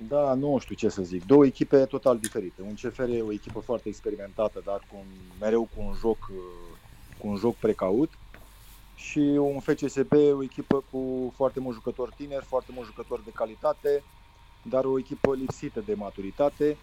Da, 0.07 0.33
nu 0.33 0.57
știu 0.59 0.75
ce 0.75 0.89
să 0.89 1.01
zic. 1.01 1.25
Două 1.25 1.45
echipe 1.45 1.77
total 1.77 2.17
diferite. 2.21 2.61
Un 2.67 2.73
CFR 2.73 3.09
e 3.09 3.21
o 3.27 3.31
echipă 3.31 3.61
foarte 3.65 3.89
experimentată, 3.89 4.61
dar 4.65 4.77
cu 4.91 4.95
un, 4.95 5.05
mereu 5.39 5.61
cu 5.75 5.83
un 5.87 5.93
joc 5.99 6.17
uh, 6.31 6.37
cu 7.19 7.27
un 7.27 7.35
joc 7.35 7.55
precaut 7.55 8.11
și 8.93 9.19
un 9.19 9.59
FCSB 9.59 10.11
o 10.11 10.43
echipă 10.43 10.81
cu 10.81 11.31
foarte 11.35 11.59
mulți 11.59 11.77
jucători 11.77 12.13
tineri, 12.15 12.45
foarte 12.45 12.71
mulți 12.71 12.89
jucători 12.89 13.23
de 13.23 13.31
calitate, 13.31 14.03
dar 14.61 14.85
o 14.85 14.99
echipă 14.99 15.35
lipsită 15.35 15.81
de 15.81 15.93
maturitate, 15.93 16.77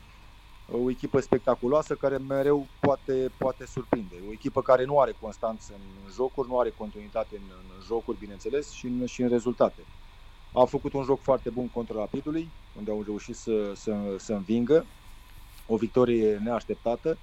o 0.72 0.90
echipă 0.90 1.20
spectaculoasă 1.20 1.96
care 1.96 2.18
mereu 2.18 2.68
poate, 2.80 3.34
poate 3.38 3.66
surprinde. 3.66 4.16
O 4.28 4.32
echipă 4.32 4.62
care 4.62 4.84
nu 4.84 5.00
are 5.00 5.12
constanță 5.12 5.74
în 5.74 6.10
jocuri, 6.10 6.48
nu 6.48 6.58
are 6.58 6.70
continuitate 6.70 7.36
în, 7.36 7.50
în 7.50 7.80
jocuri, 7.84 8.18
bineînțeles, 8.18 8.70
și 8.70 8.86
în, 8.86 9.06
și 9.06 9.22
în 9.22 9.28
rezultate. 9.28 9.88
A 10.52 10.64
făcut 10.64 10.92
un 10.92 11.02
joc 11.02 11.22
foarte 11.22 11.50
bun 11.50 11.68
contra 11.68 11.98
Rapidului, 11.98 12.54
unde 12.72 12.90
au 12.90 13.02
reușit 13.02 13.36
să, 13.36 13.72
să, 13.74 14.14
să 14.18 14.32
învingă, 14.32 14.86
o 15.66 15.76
victorie 15.76 16.36
neașteptată, 16.38 17.20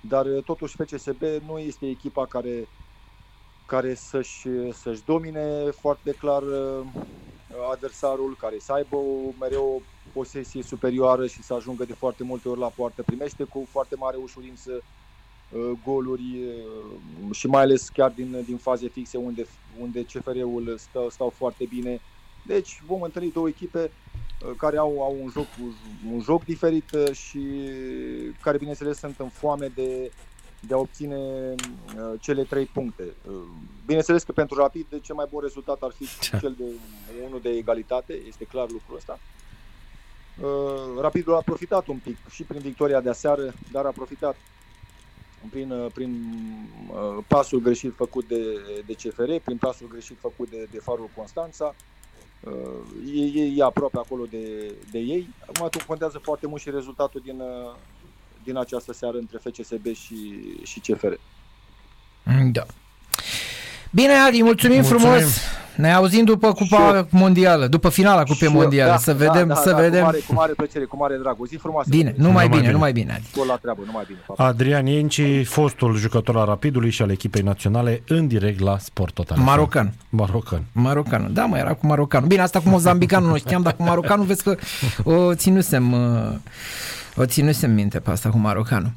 dar 0.00 0.26
uh, 0.26 0.42
totuși 0.44 0.76
FCSB 0.76 1.22
nu 1.22 1.58
este 1.58 1.88
echipa 1.88 2.26
care, 2.26 2.68
care 3.66 3.94
să-și, 3.94 4.48
să-și 4.72 5.04
domine 5.04 5.70
foarte 5.70 6.12
clar 6.12 6.42
uh, 6.42 6.86
adversarul, 7.70 8.36
care 8.36 8.58
să 8.58 8.72
aibă 8.72 8.96
o, 8.96 9.32
mereu 9.38 9.64
o 9.64 10.10
posesie 10.12 10.62
superioară 10.62 11.26
și 11.26 11.42
să 11.42 11.54
ajungă 11.54 11.84
de 11.84 11.94
foarte 11.94 12.24
multe 12.24 12.48
ori 12.48 12.60
la 12.60 12.70
poartă. 12.70 13.02
Primește 13.02 13.44
cu 13.44 13.66
foarte 13.70 13.96
mare 13.96 14.16
ușurință 14.16 14.84
uh, 15.48 15.70
goluri 15.82 16.44
uh, 16.44 17.32
și 17.32 17.46
mai 17.46 17.62
ales 17.62 17.88
chiar 17.88 18.10
din, 18.10 18.42
din 18.44 18.56
faze 18.56 18.88
fixe 18.88 19.16
unde, 19.16 19.46
unde 19.78 20.04
CFR-ul 20.04 20.74
stă, 20.78 21.06
stau 21.10 21.30
foarte 21.30 21.66
bine. 21.66 22.02
Deci 22.42 22.82
vom 22.86 23.02
întâlni 23.02 23.30
două 23.30 23.48
echipe 23.48 23.82
uh, 23.82 24.07
care 24.56 24.76
au, 24.76 25.02
au 25.02 25.16
un, 25.22 25.30
joc, 25.30 25.46
un 26.12 26.20
joc 26.20 26.44
diferit 26.44 26.90
uh, 26.90 27.12
și 27.12 27.40
care 28.40 28.58
bineînțeles 28.58 28.98
sunt 28.98 29.18
în 29.18 29.28
foame 29.28 29.66
de, 29.74 30.12
de 30.60 30.74
a 30.74 30.78
obține 30.78 31.16
uh, 31.16 32.20
cele 32.20 32.42
trei 32.42 32.64
puncte. 32.64 33.04
Uh, 33.28 33.34
Bineînțeles 33.86 34.22
că 34.22 34.32
pentru 34.32 34.60
Rapid 34.60 34.86
cel 35.02 35.14
mai 35.14 35.26
bun 35.30 35.40
rezultat 35.40 35.82
ar 35.82 35.90
fi 35.90 36.06
Ce? 36.20 36.38
cel 36.40 36.54
de 36.58 36.64
unul 37.26 37.40
de 37.40 37.48
egalitate, 37.48 38.20
este 38.28 38.44
clar 38.44 38.70
lucrul 38.70 38.96
ăsta. 38.96 39.18
Uh, 40.40 41.00
Rapidul 41.00 41.34
a 41.34 41.42
profitat 41.42 41.86
un 41.86 41.96
pic 41.96 42.16
și 42.30 42.42
prin 42.42 42.60
victoria 42.60 43.00
de 43.00 43.08
aseară, 43.08 43.54
dar 43.72 43.84
a 43.84 43.90
profitat 43.90 44.36
prin, 45.50 45.70
uh, 45.70 45.92
prin 45.94 46.32
uh, 46.90 47.24
pasul 47.26 47.60
greșit 47.60 47.94
făcut 47.94 48.28
de, 48.28 48.42
de 48.86 48.94
CFR, 48.94 49.30
prin 49.44 49.56
pasul 49.56 49.88
greșit 49.88 50.16
făcut 50.20 50.50
de, 50.50 50.68
de 50.70 50.78
Farul 50.78 51.10
Constanța. 51.16 51.64
Uh, 51.64 51.97
e, 53.14 53.40
e, 53.40 53.52
e 53.56 53.62
aproape 53.62 53.98
acolo 53.98 54.24
de, 54.30 54.74
de 54.90 54.98
ei. 54.98 55.28
Acum 55.40 55.64
atunci 55.64 55.84
contează 55.84 56.18
foarte 56.22 56.46
mult 56.46 56.60
și 56.60 56.70
rezultatul 56.70 57.20
din, 57.24 57.40
uh, 57.40 57.74
din 58.44 58.56
această 58.56 58.92
seară 58.92 59.16
între 59.16 59.38
FCSB 59.38 59.86
și, 59.94 60.40
și 60.62 60.80
CFR. 60.80 61.12
Da. 62.52 62.66
Bine, 63.90 64.12
Adi, 64.12 64.42
mulțumim, 64.42 64.76
Mulțumim. 64.80 65.02
frumos. 65.02 65.38
Ne 65.78 65.92
auzim 65.92 66.24
după 66.24 66.52
Cupa 66.52 66.76
Și 66.88 66.94
eu. 66.96 67.06
Mondială, 67.10 67.66
după 67.66 67.88
finala 67.88 68.20
Cupei 68.20 68.34
Și 68.36 68.44
eu- 68.44 68.52
Mondiale. 68.52 68.90
da, 68.90 68.96
să 68.96 69.12
da, 69.12 69.18
vedem, 69.30 69.48
da, 69.48 69.54
să 69.54 69.70
da, 69.70 69.76
vedem. 69.76 69.98
Cu 70.00 70.04
mare, 70.06 70.18
cu 70.26 70.34
mare 70.34 70.52
plăcere, 70.52 70.84
cu 70.84 70.96
mare 70.96 71.16
drag. 71.22 71.36
O 71.38 71.46
zi 71.46 71.56
frumoasă. 71.56 71.88
Bine, 71.90 72.14
numai 72.16 72.30
Numai 72.32 72.46
bine, 72.48 72.60
bine. 72.60 72.72
numai 72.72 72.92
bine, 72.92 73.12
Adi. 73.12 73.24
Scol 73.32 73.46
la 73.46 73.56
treabă, 73.56 73.80
numai 73.86 74.04
bine. 74.06 74.18
Pa, 74.26 74.34
pa. 74.34 74.44
Adrian 74.46 74.86
Ienci, 74.86 75.20
fostul 75.44 75.96
jucător 75.96 76.36
al 76.36 76.46
Rapidului 76.46 76.90
și 76.90 77.02
al 77.02 77.10
echipei 77.10 77.42
naționale, 77.42 78.02
în 78.08 78.26
direct 78.26 78.60
la 78.60 78.78
Sport 78.78 79.14
Total. 79.14 79.38
Marocan. 79.38 79.92
Marocan. 80.08 80.62
Marocanul. 80.72 81.32
Da, 81.32 81.44
mă, 81.44 81.56
era 81.58 81.72
cu 81.74 81.86
marocanul. 81.86 82.28
Bine, 82.28 82.40
asta 82.42 82.60
cu 82.60 82.68
mozambicanul 82.68 83.28
nu 83.30 83.36
știam, 83.36 83.62
dar 83.62 83.76
cu 83.76 83.82
marocanul 83.82 84.24
vezi 84.26 84.42
că 84.42 84.56
o 85.04 85.34
ținusem, 85.34 85.92
uh, 85.92 86.34
o 87.18 87.26
ținusem 87.26 87.70
minte 87.70 87.98
pe 87.98 88.10
asta 88.10 88.28
cu 88.28 88.38
marocanul. 88.38 88.92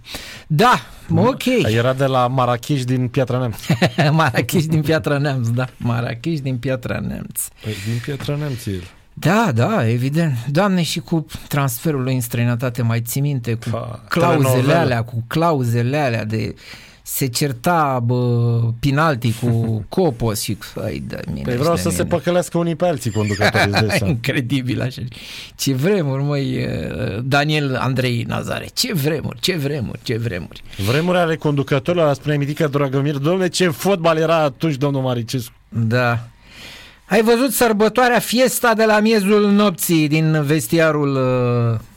Da, 0.48 0.82
ok. 1.16 1.46
Era 1.64 1.94
de 1.94 2.06
la 2.06 2.28
Marrakech 2.28 2.82
din 2.84 3.08
Piatra 3.08 3.38
Neamț. 3.38 3.56
Marrakech 4.18 4.66
din 4.66 4.82
Piatra 4.82 5.18
Neamț, 5.18 5.48
da. 5.48 5.68
Marrakech 5.78 6.42
din 6.42 6.58
Piatra 6.58 7.00
Neamț. 7.00 7.48
Păi, 7.64 7.74
din 7.90 8.00
Piatra 8.06 8.36
Neamț 8.36 8.66
el. 8.66 8.84
Da, 9.14 9.52
da, 9.56 9.90
evident. 9.90 10.46
Doamne, 10.48 10.82
și 10.82 11.00
cu 11.00 11.26
transferul 11.48 12.04
lui 12.04 12.14
în 12.14 12.22
străinătate, 12.22 12.82
mai 12.82 13.02
ții 13.02 13.22
minte, 13.22 13.54
cu 13.54 13.70
Fa, 13.70 14.04
clauzele 14.10 14.44
telenovelă. 14.44 14.80
alea, 14.80 15.04
cu 15.04 15.24
clauzele 15.28 15.98
alea 15.98 16.26
de 16.26 16.56
se 17.04 17.26
certa 17.26 18.00
bă, 18.04 18.60
penalti 18.80 19.34
cu 19.42 19.48
Copos 19.90 20.42
și 20.42 20.58
ai 20.84 21.04
de 21.08 21.20
mine. 21.28 21.42
Păi 21.42 21.56
vreau 21.58 21.76
și 21.76 21.82
să 21.82 21.90
de 21.90 21.96
se 21.96 22.04
mine. 22.04 22.16
păcălească 22.16 22.58
unii 22.58 22.76
pe 22.76 22.86
alții 22.88 23.12
conducătorii 23.12 23.72
de 23.72 23.88
seama. 23.98 24.08
Incredibil 24.12 24.82
așa. 24.82 25.02
Ce 25.56 25.74
vremuri, 25.74 26.24
măi, 26.24 26.68
Daniel 27.24 27.76
Andrei 27.76 28.26
Nazare. 28.28 28.68
Ce 28.74 28.94
vremuri, 28.94 29.40
ce 29.40 29.56
vremuri, 29.56 30.00
ce 30.04 30.18
vremuri. 30.18 30.64
Vremuri 30.88 31.18
ale 31.18 31.36
conducătorilor, 31.36 32.08
a 32.08 32.14
spune 32.14 32.38
Mitică 32.38 32.68
Dragomir, 32.68 33.16
domne, 33.18 33.48
ce 33.48 33.70
fotbal 33.70 34.18
era 34.18 34.36
atunci, 34.36 34.76
domnul 34.76 35.02
Maricescu. 35.02 35.54
Da. 35.70 36.20
Ai 37.06 37.22
văzut 37.22 37.52
sărbătoarea 37.52 38.20
fiesta 38.20 38.74
de 38.74 38.84
la 38.86 39.00
miezul 39.00 39.52
nopții 39.52 40.08
din 40.08 40.44
vestiarul 40.44 41.16
uh, 41.16 41.80
m, 41.80 41.91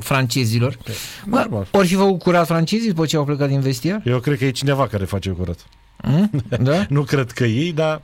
francezilor? 0.00 0.78
Bă, 1.26 1.36
normal. 1.36 1.66
ori 1.70 1.86
fi 1.86 1.94
făcut 1.94 2.18
curat 2.18 2.46
francezii 2.46 2.88
după 2.88 3.06
ce 3.06 3.16
au 3.16 3.24
plecat 3.24 3.48
din 3.48 3.60
vestiar? 3.60 4.02
Eu 4.04 4.18
cred 4.20 4.38
că 4.38 4.44
e 4.44 4.50
cineva 4.50 4.86
care 4.86 5.04
face 5.04 5.30
curat. 5.30 5.58
Mm? 6.02 6.30
Da? 6.60 6.86
Nu 6.88 7.02
cred 7.02 7.30
că 7.30 7.44
ei, 7.44 7.72
dar 7.72 8.02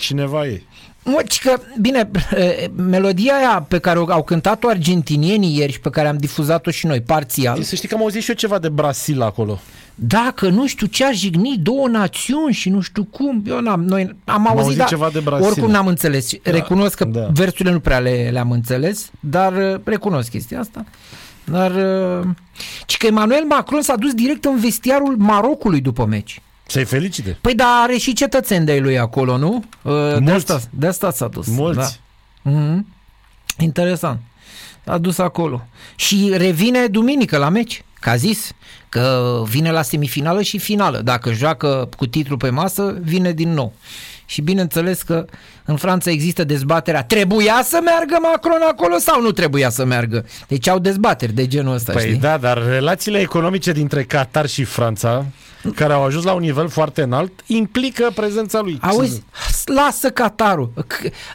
cineva 0.00 0.46
e. 0.46 0.62
Mă, 1.04 1.22
ci 1.28 1.40
că, 1.42 1.60
bine, 1.80 2.10
eh, 2.36 2.64
melodia 2.76 3.34
aia 3.34 3.64
pe 3.68 3.78
care 3.78 3.98
o- 3.98 4.12
au 4.12 4.22
cântat-o 4.22 4.68
argentinienii 4.68 5.56
ieri 5.56 5.72
și 5.72 5.80
pe 5.80 5.90
care 5.90 6.08
am 6.08 6.16
difuzat-o 6.16 6.70
și 6.70 6.86
noi 6.86 7.00
parțial, 7.00 7.62
Să 7.62 7.74
știi 7.74 7.88
că 7.88 7.94
am 7.94 8.00
auzit 8.00 8.22
și 8.22 8.28
eu 8.30 8.36
ceva 8.36 8.58
de 8.58 8.68
Brasil 8.68 9.22
acolo. 9.22 9.60
Dacă 9.94 10.48
nu 10.48 10.66
știu 10.66 10.86
ce 10.86 11.04
a 11.04 11.10
jignit 11.12 11.60
două 11.60 11.88
națiuni 11.88 12.52
și 12.54 12.68
nu 12.68 12.80
știu 12.80 13.04
cum, 13.04 13.42
eu 13.46 13.60
n-am, 13.60 13.84
noi 13.84 14.16
am 14.24 14.46
auzit, 14.46 14.62
auzit 14.64 14.78
dar 14.78 14.88
ceva 14.88 15.10
de 15.12 15.20
Brasil. 15.20 15.46
oricum 15.46 15.70
n-am 15.70 15.86
înțeles. 15.86 16.30
Recunosc 16.42 16.96
că 16.96 17.04
da. 17.04 17.28
versurile 17.32 17.72
nu 17.72 17.80
prea 17.80 17.98
le, 17.98 18.28
le-am 18.32 18.50
înțeles, 18.50 19.10
dar 19.20 19.58
eh, 19.60 19.74
recunosc 19.84 20.30
chestia 20.30 20.60
asta. 20.60 20.84
Dar, 21.44 21.70
eh, 21.76 22.26
ci 22.86 22.96
că 22.96 23.06
Emmanuel 23.06 23.44
Macron 23.44 23.82
s-a 23.82 23.96
dus 23.96 24.12
direct 24.14 24.44
în 24.44 24.60
vestiarul 24.60 25.16
Marocului 25.18 25.80
după 25.80 26.04
meci. 26.04 26.40
Să-i 26.66 26.84
felicite. 26.84 27.38
Păi 27.40 27.54
dar 27.54 27.68
are 27.82 27.96
și 27.96 28.12
cetățeni 28.12 28.66
de 28.66 28.78
lui 28.78 28.98
acolo, 28.98 29.36
nu? 29.36 29.64
Eh, 29.84 29.92
De 29.92 30.18
Mulți. 30.18 30.52
asta, 30.52 30.60
de 30.70 30.86
asta 30.86 31.10
s-a 31.10 31.28
dus. 31.28 31.46
Mulți. 31.46 32.00
Da. 32.42 32.50
Mhm. 32.50 32.86
Interesant. 33.58 34.20
A 34.86 34.98
dus 34.98 35.18
acolo. 35.18 35.66
Și 35.96 36.32
revine 36.36 36.86
duminică 36.86 37.36
la 37.36 37.48
meci. 37.48 37.84
Că 38.02 38.10
a 38.10 38.16
zis 38.16 38.52
că 38.88 39.42
vine 39.46 39.70
la 39.70 39.82
semifinală 39.82 40.42
și 40.42 40.58
finală. 40.58 41.00
Dacă 41.00 41.32
joacă 41.32 41.88
cu 41.96 42.06
titlu 42.06 42.36
pe 42.36 42.50
masă, 42.50 42.98
vine 43.00 43.32
din 43.32 43.52
nou. 43.52 43.72
Și 44.32 44.40
bineînțeles 44.40 45.02
că 45.02 45.24
în 45.64 45.76
Franța 45.76 46.10
există 46.10 46.44
dezbaterea 46.44 47.04
trebuia 47.04 47.60
să 47.64 47.80
meargă 47.84 48.18
Macron 48.22 48.60
acolo 48.70 48.98
sau 48.98 49.20
nu 49.20 49.30
trebuia 49.30 49.70
să 49.70 49.84
meargă? 49.84 50.24
Deci 50.48 50.68
au 50.68 50.78
dezbateri 50.78 51.32
de 51.32 51.46
genul 51.46 51.74
ăsta, 51.74 51.92
Păi 51.92 52.02
știi? 52.02 52.14
da, 52.14 52.36
dar 52.36 52.62
relațiile 52.68 53.18
economice 53.18 53.72
dintre 53.72 54.02
Qatar 54.02 54.46
și 54.46 54.64
Franța, 54.64 55.24
care 55.74 55.92
au 55.92 56.04
ajuns 56.04 56.24
la 56.24 56.32
un 56.32 56.40
nivel 56.40 56.68
foarte 56.68 57.02
înalt, 57.02 57.32
implică 57.46 58.10
prezența 58.14 58.60
lui. 58.60 58.78
Auzi, 58.80 59.22
lasă 59.64 60.10
Qatarul. 60.10 60.72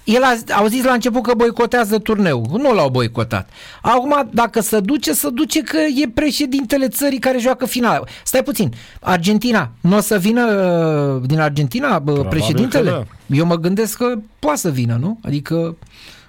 El 0.03 0.23
a, 0.23 0.53
au 0.53 0.67
zis 0.67 0.83
la 0.83 0.91
început 0.91 1.23
că 1.23 1.33
boicotează 1.33 1.97
turneul. 1.97 2.45
Nu 2.57 2.73
l-au 2.73 2.89
boicotat. 2.89 3.49
Acum, 3.81 4.29
dacă 4.33 4.61
se 4.61 4.79
duce, 4.79 5.13
se 5.13 5.29
duce 5.29 5.61
că 5.61 5.77
e 5.77 6.09
președintele 6.13 6.87
țării 6.87 7.19
care 7.19 7.37
joacă 7.37 7.65
finala. 7.65 8.03
Stai 8.23 8.43
puțin. 8.43 8.73
Argentina, 9.01 9.71
nu 9.81 9.97
o 9.97 9.99
să 9.99 10.17
vină 10.17 10.45
uh, 10.45 11.27
din 11.27 11.39
Argentina 11.39 11.87
Probabil 11.87 12.29
președintele? 12.29 12.86
Da. 12.89 13.03
Eu 13.35 13.45
mă 13.45 13.55
gândesc 13.55 13.97
că 13.97 14.13
poate 14.39 14.57
să 14.57 14.69
vină, 14.69 14.97
nu? 15.01 15.19
Adică 15.23 15.75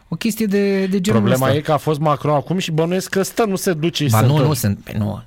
o 0.08 0.16
chestie 0.16 0.46
de, 0.46 0.86
de 0.86 1.00
genul 1.00 1.20
Problema 1.20 1.46
ăsta. 1.46 1.58
e 1.58 1.60
că 1.60 1.72
a 1.72 1.76
fost 1.76 1.98
Macron 1.98 2.34
acum 2.34 2.58
și 2.58 2.70
bănuiesc 2.70 3.08
că 3.08 3.22
stă, 3.22 3.44
nu 3.44 3.56
se 3.56 3.72
duce 3.72 4.04
și 4.04 4.10
ba, 4.10 4.18
se 4.18 4.26
nu, 4.26 4.46
nu, 4.46 4.54
sunt, 4.54 4.92
nu, 4.98 5.22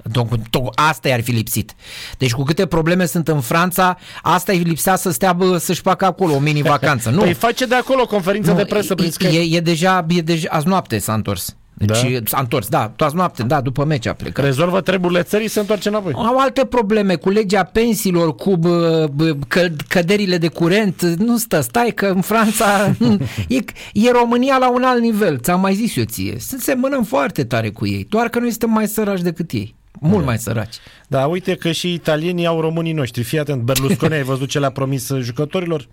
to, 0.49 0.69
asta 0.75 1.07
i-ar 1.07 1.21
fi 1.21 1.31
lipsit. 1.31 1.75
Deci 2.17 2.33
cu 2.33 2.43
câte 2.43 2.65
probleme 2.65 3.05
sunt 3.05 3.27
în 3.27 3.41
Franța, 3.41 3.97
asta 4.21 4.51
îi 4.51 4.57
lipsea 4.57 4.95
să 4.95 5.11
stea 5.11 5.33
bă, 5.33 5.57
să-și 5.57 5.81
facă 5.81 6.05
acolo 6.05 6.33
o 6.33 6.39
mini-vacanță. 6.39 7.09
Nu. 7.21 7.21
Păi 7.21 7.33
face 7.33 7.65
de 7.65 7.75
acolo 7.75 8.01
o 8.01 8.07
conferință 8.07 8.51
nu, 8.51 8.57
de 8.57 8.65
presă 8.65 8.95
prin 8.95 9.11
e, 9.19 9.27
e, 9.27 9.55
e, 9.55 9.59
deja, 9.59 10.05
e 10.09 10.21
deja, 10.21 10.49
azi 10.51 10.67
noapte 10.67 10.97
s-a 10.97 11.13
întors. 11.13 11.55
Deci 11.85 12.11
da? 12.11 12.19
s-a 12.25 12.39
întors, 12.39 12.67
da, 12.67 12.91
toată 12.95 13.15
noapte, 13.15 13.43
da, 13.43 13.61
după 13.61 13.85
meci 13.85 14.05
a 14.05 14.13
plecat. 14.13 14.45
Rezolvă 14.45 14.81
treburile 14.81 15.21
țării 15.21 15.47
se 15.47 15.59
întoarce 15.59 15.89
înapoi. 15.89 16.13
Au 16.15 16.37
alte 16.37 16.65
probleme 16.65 17.15
cu 17.15 17.29
legea 17.29 17.63
pensiilor, 17.63 18.35
cu 18.35 18.57
bă, 18.57 19.09
bă, 19.15 19.35
că, 19.47 19.67
căderile 19.87 20.37
de 20.37 20.47
curent. 20.47 21.01
Nu 21.01 21.37
stă, 21.37 21.61
stai 21.61 21.91
că 21.95 22.05
în 22.05 22.21
Franța 22.21 22.95
e, 23.47 23.57
e 23.93 24.11
România 24.11 24.57
la 24.57 24.71
un 24.71 24.83
alt 24.83 25.01
nivel. 25.01 25.39
Ți-am 25.39 25.59
mai 25.59 25.73
zis 25.73 25.95
eu 25.95 26.03
ție. 26.03 26.35
Se 26.39 26.73
mănăm 26.73 27.03
foarte 27.03 27.43
tare 27.43 27.69
cu 27.69 27.87
ei, 27.87 28.05
doar 28.09 28.29
că 28.29 28.39
noi 28.39 28.49
suntem 28.49 28.69
mai 28.69 28.87
săraci 28.87 29.21
decât 29.21 29.51
ei. 29.51 29.75
Mult 29.99 30.19
da. 30.19 30.25
mai 30.25 30.37
săraci. 30.37 30.75
Da, 31.07 31.25
uite 31.25 31.55
că 31.55 31.71
și 31.71 31.93
italienii 31.93 32.45
au 32.45 32.61
românii 32.61 32.93
noștri. 32.93 33.23
Fii 33.23 33.39
atent, 33.39 33.61
Berlusconi, 33.61 34.13
ai 34.13 34.23
văzut 34.23 34.49
ce 34.49 34.59
le-a 34.59 34.69
promis 34.69 35.11
jucătorilor? 35.19 35.87